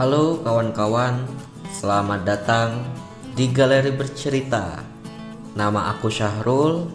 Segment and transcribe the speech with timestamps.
[0.00, 1.28] Halo kawan-kawan,
[1.76, 2.88] selamat datang
[3.36, 4.80] di Galeri Bercerita.
[5.52, 6.88] Nama aku Syahrul.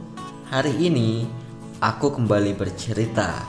[0.49, 1.21] Hari ini
[1.85, 3.45] aku kembali bercerita.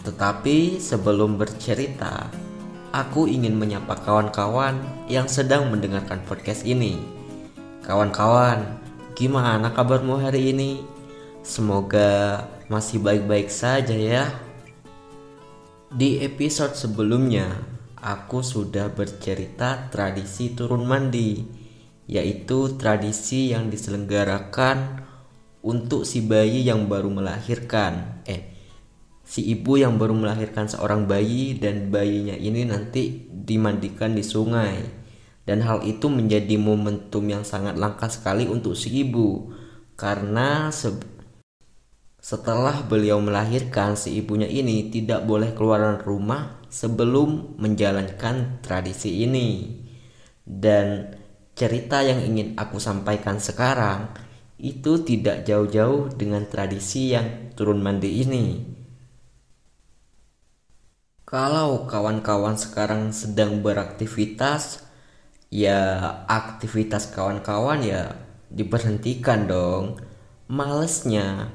[0.00, 2.32] Tetapi sebelum bercerita,
[2.88, 4.80] aku ingin menyapa kawan-kawan
[5.12, 6.96] yang sedang mendengarkan podcast ini.
[7.84, 8.80] Kawan-kawan,
[9.12, 10.80] gimana kabarmu hari ini?
[11.44, 14.32] Semoga masih baik-baik saja ya.
[15.92, 17.75] Di episode sebelumnya,
[18.06, 21.42] aku sudah bercerita tradisi turun mandi,
[22.06, 25.02] yaitu tradisi yang diselenggarakan
[25.66, 28.22] untuk si bayi yang baru melahirkan.
[28.30, 28.54] Eh,
[29.26, 35.02] si ibu yang baru melahirkan seorang bayi dan bayinya ini nanti dimandikan di sungai.
[35.46, 39.50] Dan hal itu menjadi momentum yang sangat langka sekali untuk si ibu
[39.94, 40.74] karena
[42.18, 49.80] setelah beliau melahirkan, si ibunya ini tidak boleh keluar rumah sebelum menjalankan tradisi ini.
[50.46, 51.16] Dan
[51.56, 54.12] cerita yang ingin aku sampaikan sekarang
[54.56, 58.46] itu tidak jauh-jauh dengan tradisi yang turun mandi ini.
[61.26, 64.86] Kalau kawan-kawan sekarang sedang beraktivitas,
[65.50, 65.98] ya
[66.30, 68.14] aktivitas kawan-kawan ya
[68.48, 69.98] diberhentikan dong.
[70.46, 71.50] Malesnya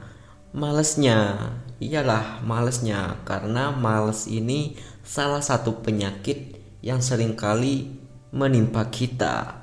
[0.51, 1.47] Malesnya,
[1.79, 7.93] iyalah malesnya karena males ini salah satu penyakit yang sering kali
[8.31, 9.61] menimpa kita.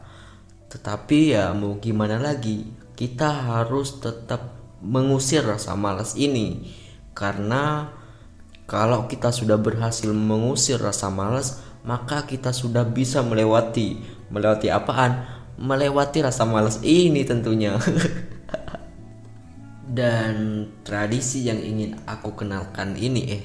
[0.69, 6.71] Tetapi ya mau gimana lagi, kita harus tetap mengusir rasa malas ini
[7.19, 7.91] karena
[8.71, 13.99] kalau kita sudah berhasil mengusir rasa malas, maka kita sudah bisa melewati
[14.31, 15.25] melewati apaan?
[15.59, 17.75] Melewati rasa malas ini tentunya.
[19.99, 23.43] Dan tradisi yang ingin aku kenalkan ini eh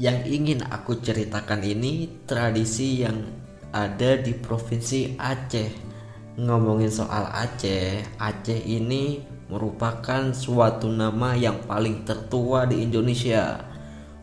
[0.00, 3.20] yang ingin aku ceritakan ini tradisi yang
[3.68, 5.92] ada di provinsi Aceh.
[6.40, 9.20] Ngomongin soal Aceh, Aceh ini
[9.52, 13.60] merupakan suatu nama yang paling tertua di Indonesia.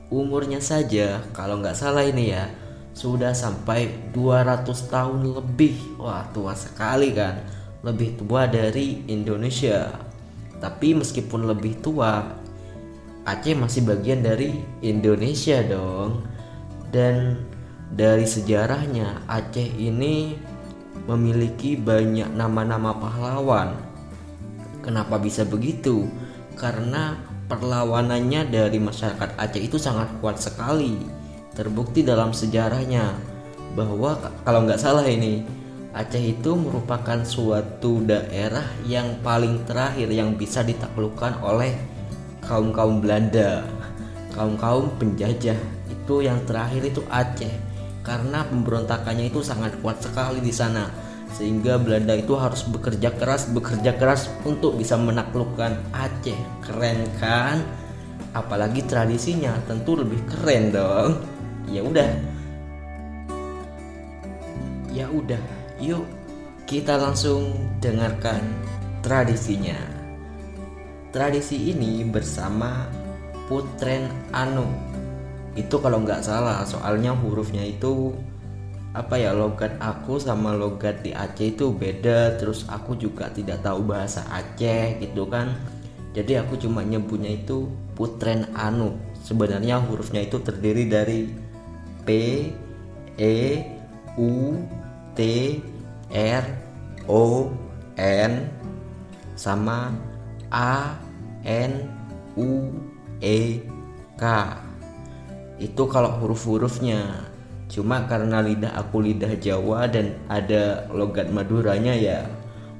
[0.10, 2.50] Umurnya saja kalau nggak salah ini ya
[2.98, 6.02] sudah sampai 200 tahun lebih.
[6.02, 7.38] Wah, tua sekali kan.
[7.86, 9.94] Lebih tua dari Indonesia.
[10.58, 12.26] Tapi meskipun lebih tua,
[13.28, 16.24] Aceh masih bagian dari Indonesia dong.
[16.88, 17.44] Dan
[17.92, 20.40] dari sejarahnya Aceh ini
[21.04, 23.76] memiliki banyak nama-nama pahlawan.
[24.80, 26.08] Kenapa bisa begitu?
[26.56, 27.20] Karena
[27.52, 30.96] perlawanannya dari masyarakat Aceh itu sangat kuat sekali.
[31.52, 33.12] Terbukti dalam sejarahnya
[33.76, 34.16] bahwa
[34.48, 35.44] kalau nggak salah ini
[35.92, 41.97] Aceh itu merupakan suatu daerah yang paling terakhir yang bisa ditaklukkan oleh
[42.48, 43.68] kaum-kaum Belanda,
[44.32, 45.60] kaum-kaum penjajah.
[45.92, 47.52] Itu yang terakhir itu Aceh.
[48.02, 50.88] Karena pemberontakannya itu sangat kuat sekali di sana.
[51.36, 56.40] Sehingga Belanda itu harus bekerja keras, bekerja keras untuk bisa menaklukkan Aceh.
[56.64, 57.60] Keren kan?
[58.32, 61.20] Apalagi tradisinya tentu lebih keren dong.
[61.68, 62.12] Ya udah.
[64.88, 65.44] Ya udah,
[65.78, 66.10] Yuk,
[66.66, 68.42] kita langsung dengarkan
[69.06, 69.97] tradisinya.
[71.08, 72.84] Tradisi ini bersama
[73.48, 74.68] Putren Anu.
[75.56, 78.12] Itu kalau nggak salah, soalnya hurufnya itu
[78.92, 82.36] apa ya logat aku sama logat di Aceh itu beda.
[82.36, 85.56] Terus aku juga tidak tahu bahasa Aceh gitu kan.
[86.12, 89.00] Jadi aku cuma nyebutnya itu Putren Anu.
[89.24, 91.32] Sebenarnya hurufnya itu terdiri dari
[92.04, 92.10] P,
[93.16, 93.38] E,
[94.20, 94.60] U,
[95.16, 95.20] T
[96.12, 96.46] R
[97.08, 97.50] O
[97.96, 98.34] N
[99.38, 99.94] sama
[100.52, 100.96] A
[101.44, 101.72] N
[102.38, 102.72] U
[103.22, 103.62] E
[104.16, 104.24] K.
[105.58, 107.28] Itu kalau huruf-hurufnya.
[107.68, 112.24] Cuma karena lidah aku lidah Jawa dan ada logat Maduranya ya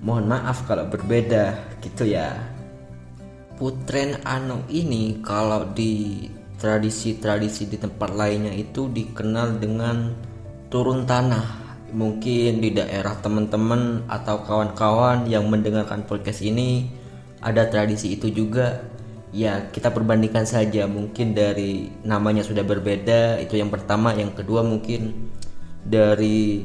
[0.02, 2.38] mohon maaf kalau berbeda gitu ya.
[3.58, 6.26] Putren Ano ini kalau di
[6.62, 10.14] tradisi-tradisi di tempat lainnya itu dikenal dengan
[10.70, 11.66] turun tanah.
[11.88, 16.92] Mungkin di daerah teman-teman atau kawan-kawan yang mendengarkan podcast ini
[17.42, 18.82] ada tradisi itu juga.
[19.36, 20.88] Ya kita perbandingkan saja.
[20.88, 24.16] Mungkin dari namanya sudah berbeda itu yang pertama.
[24.16, 25.30] Yang kedua mungkin
[25.84, 26.64] dari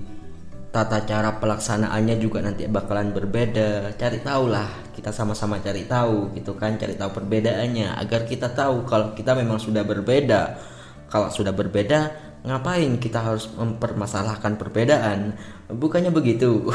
[0.73, 3.93] tata cara pelaksanaannya juga nanti bakalan berbeda.
[3.99, 6.79] Cari tahu lah kita sama-sama cari tahu gitu kan.
[6.79, 10.57] Cari tahu perbedaannya agar kita tahu kalau kita memang sudah berbeda.
[11.13, 15.37] Kalau sudah berbeda ngapain kita harus mempermasalahkan perbedaan?
[15.69, 16.73] Bukannya begitu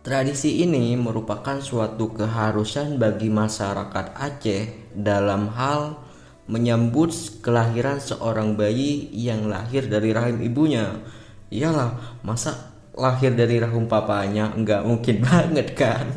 [0.00, 6.00] Tradisi ini merupakan suatu keharusan bagi masyarakat Aceh dalam hal
[6.48, 7.12] menyambut
[7.44, 11.04] kelahiran seorang bayi yang lahir dari rahim ibunya.
[11.52, 16.08] Iyalah, masa lahir dari rahim papanya nggak mungkin banget kan?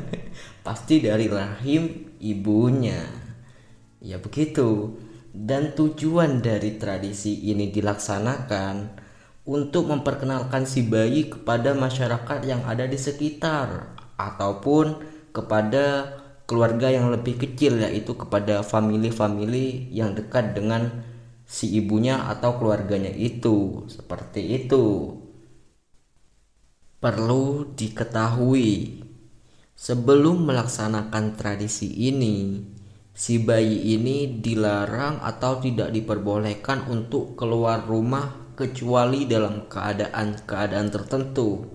[0.64, 3.04] Pasti dari rahim ibunya.
[4.00, 4.96] Ya begitu.
[5.36, 9.03] Dan tujuan dari tradisi ini dilaksanakan
[9.44, 15.04] untuk memperkenalkan si bayi kepada masyarakat yang ada di sekitar ataupun
[15.36, 16.16] kepada
[16.48, 21.04] keluarga yang lebih kecil yaitu kepada family-family yang dekat dengan
[21.44, 23.84] si ibunya atau keluarganya itu.
[23.92, 25.18] Seperti itu.
[27.04, 29.04] Perlu diketahui
[29.76, 32.64] sebelum melaksanakan tradisi ini
[33.12, 41.66] si bayi ini dilarang atau tidak diperbolehkan untuk keluar rumah kecuali dalam keadaan-keadaan tertentu.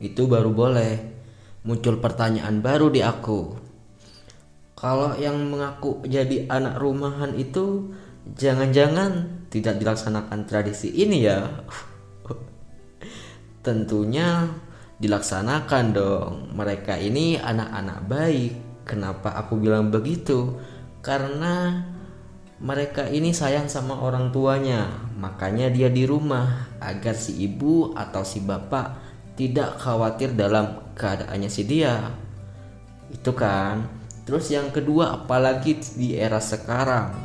[0.00, 0.94] Itu baru boleh.
[1.66, 3.52] Muncul pertanyaan baru di aku.
[4.80, 7.92] Kalau yang mengaku jadi anak rumahan itu
[8.32, 11.44] jangan-jangan tidak dilaksanakan tradisi ini ya?
[13.66, 14.48] Tentunya
[14.96, 16.32] dilaksanakan dong.
[16.56, 18.52] Mereka ini anak-anak baik.
[18.88, 20.56] Kenapa aku bilang begitu?
[21.04, 21.84] Karena
[22.60, 24.84] mereka ini sayang sama orang tuanya,
[25.16, 29.00] makanya dia di rumah agar si ibu atau si bapak
[29.32, 32.12] tidak khawatir dalam keadaannya si dia.
[33.08, 33.88] Itu kan.
[34.28, 37.16] Terus yang kedua, apalagi di era sekarang,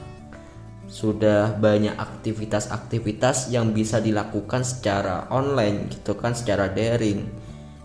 [0.87, 7.27] sudah banyak aktivitas-aktivitas yang bisa dilakukan secara online gitu kan, secara daring.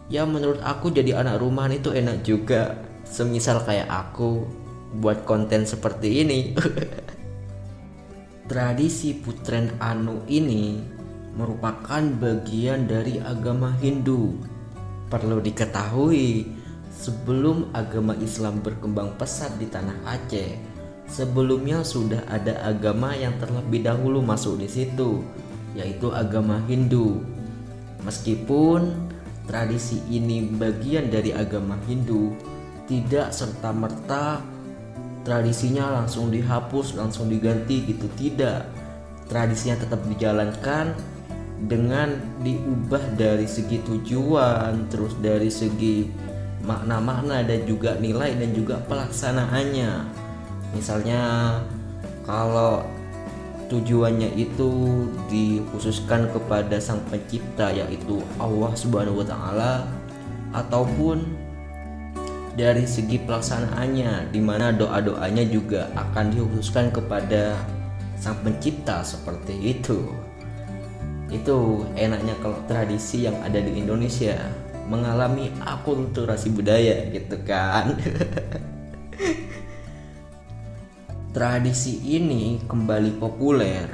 [0.06, 2.78] Ya menurut aku jadi anak rumahan itu enak juga.
[3.02, 4.46] Semisal kayak aku
[5.02, 6.54] buat konten seperti ini.
[8.50, 10.82] Tradisi Putren Anu ini
[11.38, 14.42] merupakan bagian dari agama Hindu.
[15.06, 16.50] Perlu diketahui,
[16.90, 20.58] sebelum agama Islam berkembang pesat di tanah Aceh,
[21.06, 25.22] sebelumnya sudah ada agama yang terlebih dahulu masuk di situ,
[25.78, 27.22] yaitu agama Hindu.
[28.02, 29.14] Meskipun
[29.46, 32.34] tradisi ini bagian dari agama Hindu,
[32.90, 34.42] tidak serta-merta
[35.30, 38.10] tradisinya langsung dihapus langsung diganti gitu.
[38.18, 38.66] Tidak.
[39.30, 40.90] Tradisinya tetap dijalankan
[41.70, 46.10] dengan diubah dari segi tujuan terus dari segi
[46.66, 49.92] makna-makna dan juga nilai dan juga pelaksanaannya.
[50.74, 51.22] Misalnya
[52.26, 52.82] kalau
[53.70, 59.72] tujuannya itu dikhususkan kepada sang pencipta yaitu Allah Subhanahu wa taala
[60.50, 61.22] ataupun
[62.58, 67.54] dari segi pelaksanaannya di mana doa-doanya juga akan dikhususkan kepada
[68.18, 70.10] sang pencipta seperti itu.
[71.30, 74.34] Itu enaknya kalau tradisi yang ada di Indonesia
[74.90, 77.94] mengalami akulturasi budaya gitu kan.
[81.30, 83.86] Tradisi ini kembali populer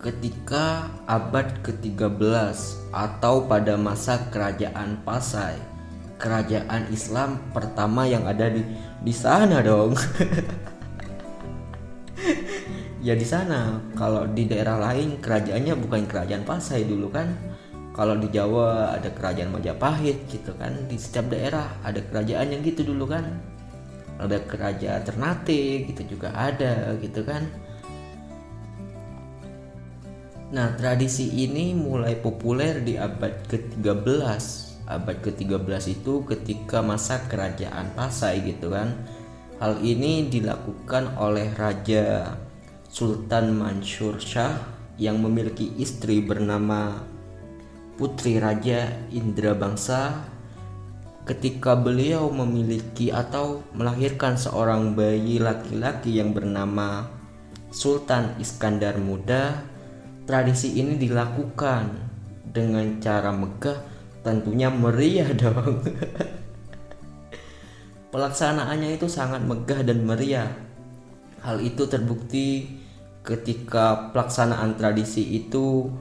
[0.00, 2.56] ketika abad ke-13
[2.88, 5.77] atau pada masa kerajaan Pasai
[6.18, 8.66] kerajaan Islam pertama yang ada di
[9.00, 9.94] di sana dong.
[13.06, 13.78] ya di sana.
[13.94, 17.30] Kalau di daerah lain kerajaannya bukan kerajaan Pasai dulu kan.
[17.94, 20.74] Kalau di Jawa ada kerajaan Majapahit gitu kan.
[20.90, 23.38] Di setiap daerah ada kerajaan yang gitu dulu kan.
[24.18, 27.46] Ada kerajaan Ternate gitu juga ada gitu kan.
[30.48, 38.40] Nah, tradisi ini mulai populer di abad ke-13 abad ke-13 itu ketika masa kerajaan Pasai
[38.40, 38.96] gitu kan.
[39.60, 42.34] Hal ini dilakukan oleh Raja
[42.88, 44.56] Sultan Mansur Shah
[44.96, 47.04] yang memiliki istri bernama
[48.00, 50.24] Putri Raja Indra Bangsa
[51.28, 57.04] ketika beliau memiliki atau melahirkan seorang bayi laki-laki yang bernama
[57.68, 59.60] Sultan Iskandar Muda
[60.24, 61.92] tradisi ini dilakukan
[62.48, 65.84] dengan cara megah tentunya meriah dong.
[68.08, 70.48] Pelaksanaannya itu sangat megah dan meriah.
[71.44, 72.66] Hal itu terbukti
[73.20, 75.92] ketika pelaksanaan tradisi itu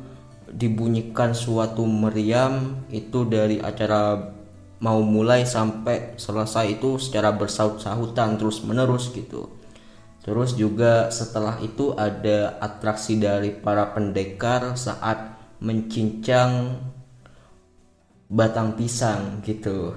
[0.48, 4.32] dibunyikan suatu meriam itu dari acara
[4.80, 9.52] mau mulai sampai selesai itu secara bersaut-sahutan terus menerus gitu.
[10.24, 16.80] Terus juga setelah itu ada atraksi dari para pendekar saat mencincang
[18.27, 19.96] batang pisang gitu.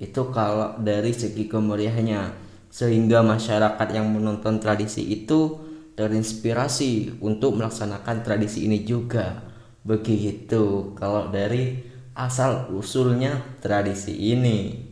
[0.00, 2.48] Itu kalau dari segi kemeriahnya.
[2.70, 5.58] Sehingga masyarakat yang menonton tradisi itu
[5.98, 9.42] terinspirasi untuk melaksanakan tradisi ini juga.
[9.82, 11.82] Begitu kalau dari
[12.14, 14.88] asal usulnya tradisi ini.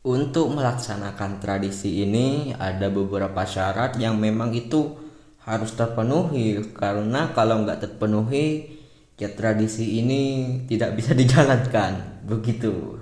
[0.00, 4.96] Untuk melaksanakan tradisi ini ada beberapa syarat yang memang itu
[5.44, 6.60] harus terpenuhi.
[6.76, 8.79] Karena kalau nggak terpenuhi
[9.20, 10.22] ya tradisi ini
[10.64, 12.24] tidak bisa dijalankan.
[12.24, 12.96] Begitu.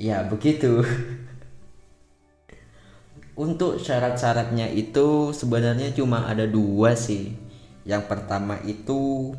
[0.00, 0.80] Ya begitu.
[3.36, 7.36] Untuk syarat-syaratnya itu sebenarnya cuma ada dua sih.
[7.84, 9.32] Yang pertama itu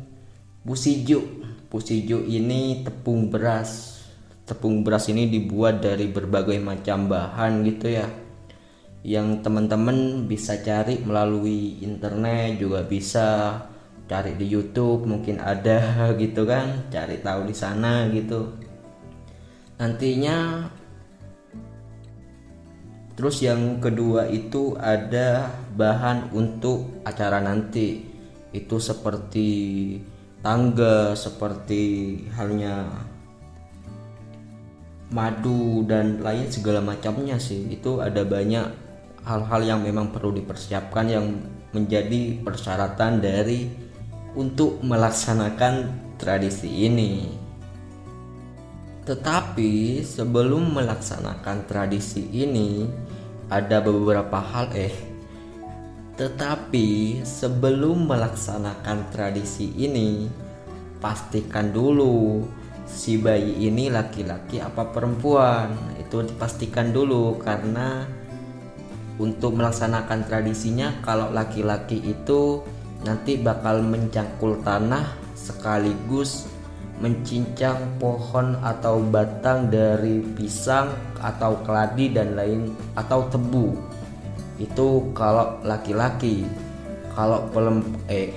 [0.62, 1.26] pusijo
[1.74, 3.98] pusijo ini tepung beras.
[4.46, 8.06] Tepung beras ini dibuat dari berbagai macam bahan gitu ya.
[9.02, 13.58] Yang teman-teman bisa cari melalui internet juga bisa
[14.04, 15.80] cari di YouTube mungkin ada
[16.22, 16.88] gitu kan.
[16.92, 18.52] Cari tahu di sana gitu.
[19.80, 20.68] Nantinya
[23.14, 28.06] terus yang kedua itu ada bahan untuk acara nanti.
[28.54, 29.50] Itu seperti
[30.44, 31.82] tangga seperti
[32.36, 32.86] halnya
[35.10, 37.66] madu dan lain segala macamnya sih.
[37.70, 38.66] Itu ada banyak
[39.24, 41.26] hal-hal yang memang perlu dipersiapkan yang
[41.74, 43.83] menjadi persyaratan dari
[44.34, 47.30] untuk melaksanakan tradisi ini.
[49.04, 52.88] Tetapi sebelum melaksanakan tradisi ini
[53.48, 55.14] ada beberapa hal eh
[56.14, 60.30] tetapi sebelum melaksanakan tradisi ini
[61.02, 62.46] pastikan dulu
[62.86, 68.06] si bayi ini laki-laki apa perempuan itu dipastikan dulu karena
[69.18, 72.62] untuk melaksanakan tradisinya kalau laki-laki itu
[73.04, 75.04] nanti bakal mencangkul tanah
[75.36, 76.48] sekaligus
[77.02, 83.74] mencincang pohon atau batang dari pisang atau keladi dan lain atau tebu.
[84.62, 86.46] Itu kalau laki-laki.
[87.14, 88.34] Kalau pelem eh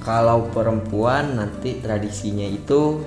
[0.00, 3.04] kalau perempuan nanti tradisinya itu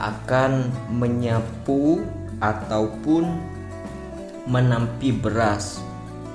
[0.00, 2.00] akan menyapu
[2.40, 3.28] ataupun
[4.48, 5.80] menampi beras.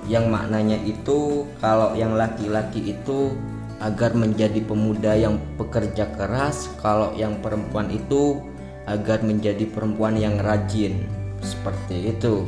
[0.08, 3.36] Yang maknanya itu kalau yang laki-laki itu
[3.78, 8.42] agar menjadi pemuda yang pekerja keras kalau yang perempuan itu
[8.90, 11.06] agar menjadi perempuan yang rajin.
[11.44, 12.48] Seperti itu.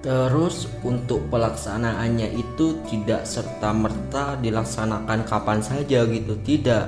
[0.00, 6.38] Terus untuk pelaksanaannya itu tidak serta-merta dilaksanakan kapan saja gitu.
[6.40, 6.86] Tidak.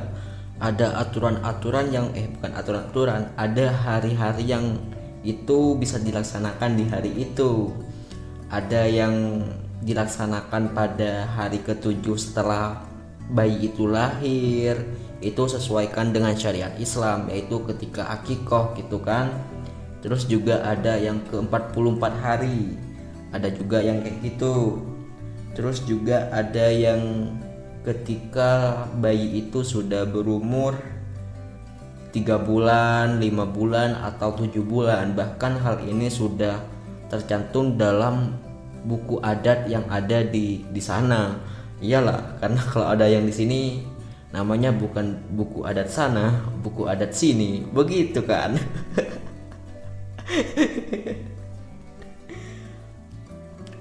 [0.61, 3.23] Ada aturan-aturan yang eh bukan aturan-aturan.
[3.37, 4.79] Ada hari-hari yang
[5.21, 7.75] itu bisa dilaksanakan di hari itu.
[8.49, 9.45] Ada yang
[9.81, 12.85] dilaksanakan pada hari ketujuh setelah
[13.33, 14.77] bayi itu lahir.
[15.21, 19.33] Itu sesuaikan dengan syariat Islam yaitu ketika akikoh gitu kan.
[20.01, 22.77] Terus juga ada yang ke 44 hari.
[23.31, 24.81] Ada juga yang kayak gitu.
[25.53, 27.37] Terus juga ada yang
[27.85, 30.77] ketika bayi itu sudah berumur
[32.11, 35.13] tiga bulan, lima bulan atau tujuh bulan.
[35.13, 36.59] Bahkan hal ini sudah
[37.13, 38.35] tercantum dalam
[38.85, 41.41] buku adat yang ada di di sana.
[41.81, 43.61] Iyalah, karena kalau ada yang di sini
[44.31, 47.65] namanya bukan buku adat sana, buku adat sini.
[47.69, 48.57] Begitu kan?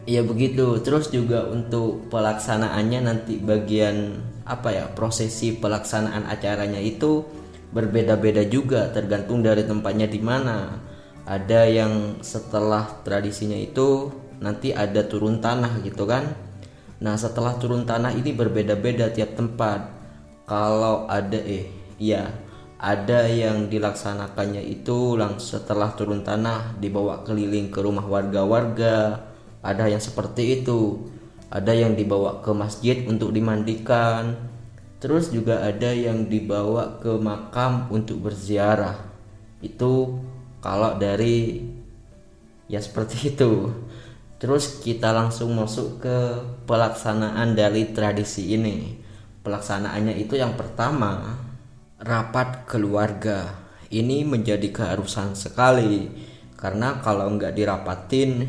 [0.09, 0.81] Iya begitu.
[0.81, 7.21] Terus juga untuk pelaksanaannya nanti bagian apa ya prosesi pelaksanaan acaranya itu
[7.69, 10.81] berbeda-beda juga tergantung dari tempatnya di mana
[11.29, 16.35] ada yang setelah tradisinya itu nanti ada turun tanah gitu kan.
[16.99, 19.95] Nah setelah turun tanah ini berbeda-beda tiap tempat.
[20.49, 21.69] Kalau ada eh
[22.01, 22.31] iya
[22.79, 29.27] ada yang dilaksanakannya itu langsung setelah turun tanah dibawa keliling ke rumah warga-warga.
[29.59, 31.03] Ada yang seperti itu.
[31.51, 34.39] Ada yang dibawa ke masjid untuk dimandikan.
[35.03, 38.95] Terus juga ada yang dibawa ke makam untuk berziarah.
[39.59, 40.23] Itu
[40.63, 41.67] kalau dari
[42.71, 43.75] ya seperti itu
[44.39, 46.17] terus kita langsung masuk ke
[46.63, 48.95] pelaksanaan dari tradisi ini.
[49.43, 51.35] Pelaksanaannya itu yang pertama
[51.99, 53.67] rapat keluarga.
[53.91, 56.07] Ini menjadi keharusan sekali
[56.55, 58.47] karena kalau nggak dirapatin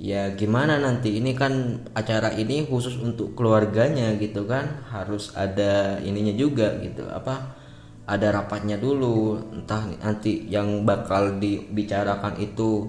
[0.00, 1.20] ya gimana nanti?
[1.20, 4.88] Ini kan acara ini khusus untuk keluarganya gitu kan?
[4.88, 7.58] Harus ada ininya juga gitu apa?
[8.08, 9.36] Ada rapatnya dulu.
[9.52, 12.88] Entah nanti yang bakal dibicarakan itu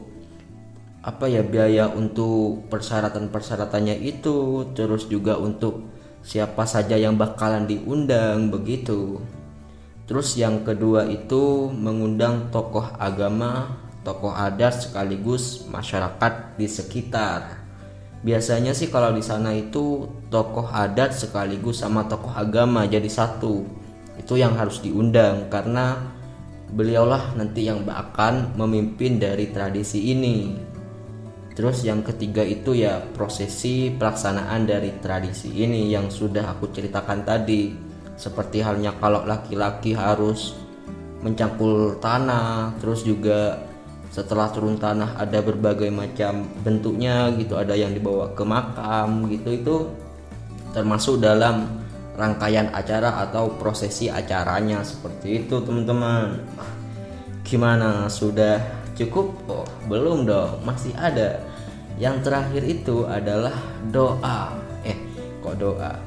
[0.99, 5.87] apa ya biaya untuk persyaratan-persyaratannya itu terus juga untuk
[6.19, 9.23] siapa saja yang bakalan diundang begitu.
[10.03, 17.59] Terus yang kedua itu mengundang tokoh agama tokoh adat sekaligus masyarakat di sekitar.
[18.19, 23.63] Biasanya sih kalau di sana itu tokoh adat sekaligus sama tokoh agama jadi satu.
[24.19, 25.95] Itu yang harus diundang karena
[26.75, 30.68] beliaulah nanti yang akan memimpin dari tradisi ini
[31.59, 37.75] Terus yang ketiga itu ya prosesi pelaksanaan dari tradisi ini yang sudah aku ceritakan tadi.
[38.15, 40.55] Seperti halnya kalau laki-laki harus
[41.19, 43.59] mencangkul tanah, terus juga
[44.07, 49.75] setelah turun tanah ada berbagai macam bentuknya gitu, ada yang dibawa ke makam gitu itu
[50.71, 51.67] termasuk dalam
[52.15, 56.39] rangkaian acara atau prosesi acaranya seperti itu teman-teman.
[57.43, 58.63] Gimana sudah
[58.95, 59.35] cukup?
[59.51, 61.48] Oh, belum dong, masih ada
[61.99, 63.53] yang terakhir itu adalah
[63.91, 64.55] doa.
[64.87, 64.95] Eh,
[65.43, 65.99] kok doa?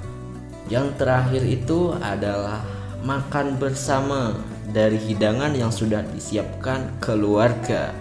[0.72, 2.64] Yang terakhir itu adalah
[3.04, 4.32] makan bersama
[4.72, 7.92] dari hidangan yang sudah disiapkan keluarga.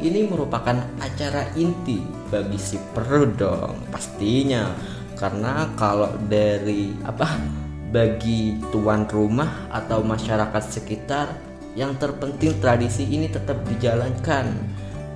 [0.00, 4.76] Ini merupakan acara inti bagi si perut dong, pastinya.
[5.16, 7.40] Karena kalau dari apa
[7.92, 11.36] bagi tuan rumah atau masyarakat sekitar
[11.76, 14.56] yang terpenting tradisi ini tetap dijalankan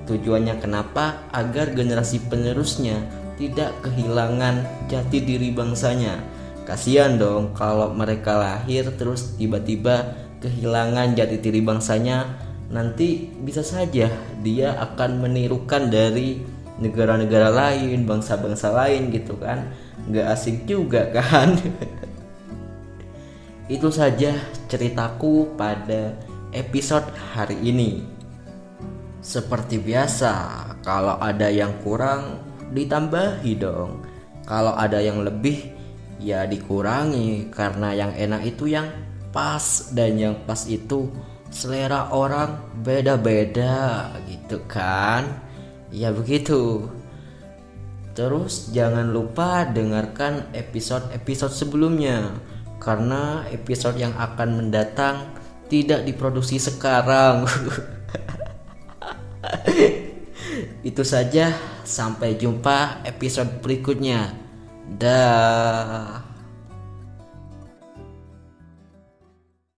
[0.05, 1.25] Tujuannya kenapa?
[1.33, 3.01] Agar generasi penerusnya
[3.35, 6.21] tidak kehilangan jati diri bangsanya.
[6.65, 12.25] Kasihan dong kalau mereka lahir terus tiba-tiba kehilangan jati diri bangsanya.
[12.69, 14.09] Nanti bisa saja
[14.41, 16.41] dia akan menirukan dari
[16.81, 19.69] negara-negara lain, bangsa-bangsa lain gitu kan.
[20.09, 21.57] Gak asing juga kan.
[23.65, 24.37] Itu saja
[24.69, 26.13] ceritaku pada
[26.53, 28.14] episode hari ini.
[29.25, 30.33] Seperti biasa,
[30.85, 34.05] kalau ada yang kurang ditambahi dong.
[34.45, 35.73] Kalau ada yang lebih
[36.21, 38.85] ya dikurangi karena yang enak itu yang
[39.33, 41.09] pas dan yang pas itu
[41.49, 45.25] selera orang beda-beda gitu kan.
[45.89, 46.85] Ya begitu.
[48.13, 52.29] Terus jangan lupa dengarkan episode-episode sebelumnya
[52.77, 55.33] karena episode yang akan mendatang
[55.65, 57.49] tidak diproduksi sekarang.
[60.89, 61.53] Itu saja,
[61.85, 64.33] sampai jumpa episode berikutnya.
[64.85, 66.24] Dah.